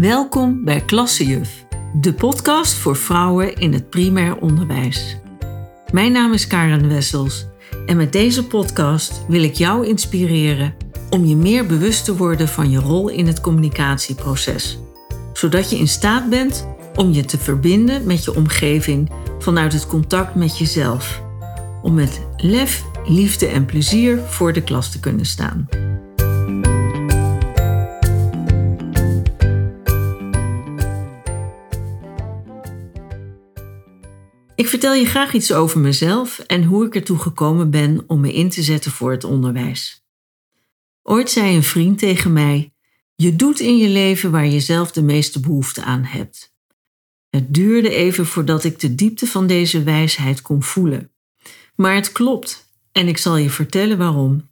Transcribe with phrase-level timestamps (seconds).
[0.00, 1.64] Welkom bij Klassejuf,
[2.00, 5.16] de podcast voor vrouwen in het primair onderwijs.
[5.90, 7.46] Mijn naam is Karen Wessels
[7.86, 10.74] en met deze podcast wil ik jou inspireren
[11.10, 14.78] om je meer bewust te worden van je rol in het communicatieproces,
[15.32, 20.34] zodat je in staat bent om je te verbinden met je omgeving vanuit het contact
[20.34, 21.22] met jezelf,
[21.82, 25.68] om met lef, liefde en plezier voor de klas te kunnen staan.
[34.56, 38.32] Ik vertel je graag iets over mezelf en hoe ik ertoe gekomen ben om me
[38.32, 40.04] in te zetten voor het onderwijs.
[41.02, 42.74] Ooit zei een vriend tegen mij:
[43.14, 46.54] Je doet in je leven waar je zelf de meeste behoefte aan hebt.
[47.30, 51.12] Het duurde even voordat ik de diepte van deze wijsheid kon voelen.
[51.76, 54.50] Maar het klopt en ik zal je vertellen waarom.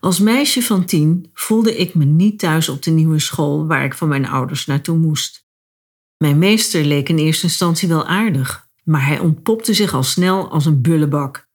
[0.00, 3.94] Als meisje van tien voelde ik me niet thuis op de nieuwe school waar ik
[3.94, 5.46] van mijn ouders naartoe moest.
[6.16, 10.66] Mijn meester leek in eerste instantie wel aardig, maar hij ontpopte zich al snel als
[10.66, 11.48] een bullebak.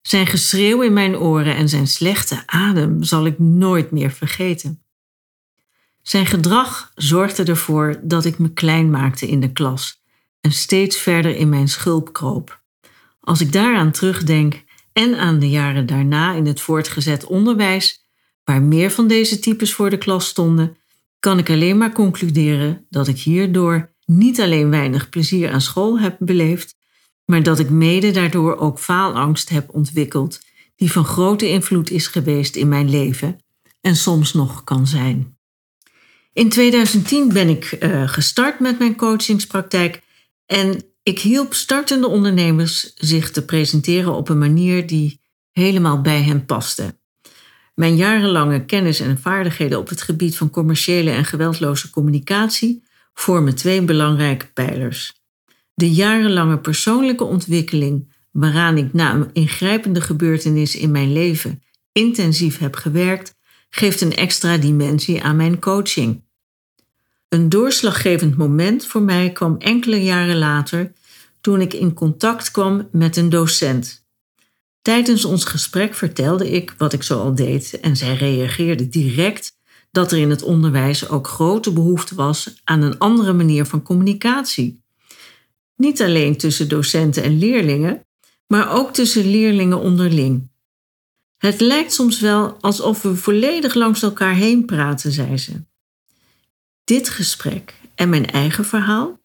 [0.00, 4.82] Zijn geschreeuw in mijn oren en zijn slechte adem zal ik nooit meer vergeten.
[6.02, 10.02] Zijn gedrag zorgde ervoor dat ik me klein maakte in de klas
[10.40, 12.62] en steeds verder in mijn schulp kroop.
[13.20, 18.06] Als ik daaraan terugdenk en aan de jaren daarna in het voortgezet onderwijs,
[18.44, 20.76] waar meer van deze types voor de klas stonden,
[21.18, 26.16] kan ik alleen maar concluderen dat ik hierdoor niet alleen weinig plezier aan school heb
[26.18, 26.76] beleefd,
[27.24, 30.40] maar dat ik mede daardoor ook faalangst heb ontwikkeld,
[30.76, 33.38] die van grote invloed is geweest in mijn leven
[33.80, 35.36] en soms nog kan zijn.
[36.32, 40.02] In 2010 ben ik uh, gestart met mijn coachingspraktijk
[40.46, 45.20] en ik hielp startende ondernemers zich te presenteren op een manier die
[45.52, 46.96] helemaal bij hen paste.
[47.74, 52.86] Mijn jarenlange kennis en vaardigheden op het gebied van commerciële en geweldloze communicatie
[53.18, 55.22] vormen twee belangrijke pijlers.
[55.74, 61.62] De jarenlange persoonlijke ontwikkeling, waaraan ik na een ingrijpende gebeurtenis in mijn leven
[61.92, 63.34] intensief heb gewerkt,
[63.70, 66.22] geeft een extra dimensie aan mijn coaching.
[67.28, 70.92] Een doorslaggevend moment voor mij kwam enkele jaren later
[71.40, 74.06] toen ik in contact kwam met een docent.
[74.82, 79.57] Tijdens ons gesprek vertelde ik wat ik zo al deed en zij reageerde direct
[79.90, 84.82] dat er in het onderwijs ook grote behoefte was aan een andere manier van communicatie.
[85.76, 88.06] Niet alleen tussen docenten en leerlingen,
[88.46, 90.50] maar ook tussen leerlingen onderling.
[91.38, 95.64] Het lijkt soms wel alsof we volledig langs elkaar heen praten, zei ze.
[96.84, 99.20] Dit gesprek en mijn eigen verhaal,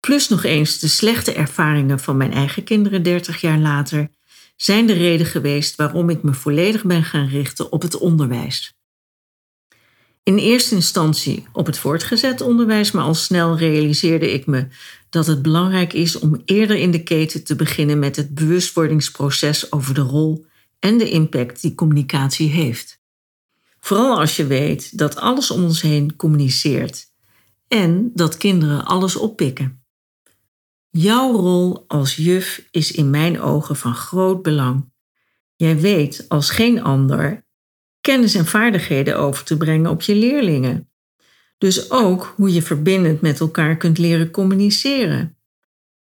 [0.00, 4.08] plus nog eens de slechte ervaringen van mijn eigen kinderen 30 jaar later,
[4.56, 8.77] zijn de reden geweest waarom ik me volledig ben gaan richten op het onderwijs.
[10.28, 14.66] In eerste instantie op het voortgezet onderwijs, maar al snel realiseerde ik me
[15.10, 19.94] dat het belangrijk is om eerder in de keten te beginnen met het bewustwordingsproces over
[19.94, 20.46] de rol
[20.78, 23.00] en de impact die communicatie heeft.
[23.80, 27.06] Vooral als je weet dat alles om ons heen communiceert
[27.68, 29.82] en dat kinderen alles oppikken.
[30.90, 34.92] Jouw rol als juf is in mijn ogen van groot belang.
[35.56, 37.46] Jij weet als geen ander
[38.08, 40.88] kennis en vaardigheden over te brengen op je leerlingen.
[41.58, 45.36] Dus ook hoe je verbindend met elkaar kunt leren communiceren.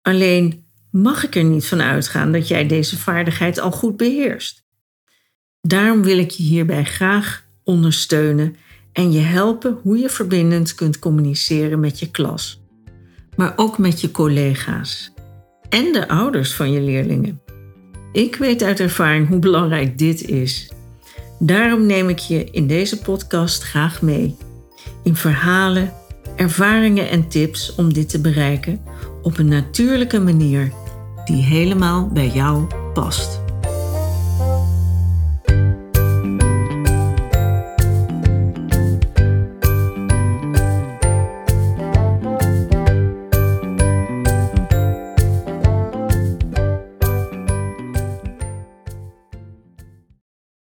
[0.01, 4.65] Alleen mag ik er niet van uitgaan dat jij deze vaardigheid al goed beheerst.
[5.61, 8.55] Daarom wil ik je hierbij graag ondersteunen
[8.93, 12.61] en je helpen hoe je verbindend kunt communiceren met je klas,
[13.35, 15.13] maar ook met je collega's
[15.69, 17.41] en de ouders van je leerlingen.
[18.11, 20.71] Ik weet uit ervaring hoe belangrijk dit is.
[21.43, 24.35] Daarom neem ik je in deze podcast graag mee.
[25.03, 25.93] In verhalen,
[26.35, 28.81] ervaringen en tips om dit te bereiken
[29.21, 30.71] op een natuurlijke manier
[31.25, 33.50] die helemaal bij jou past.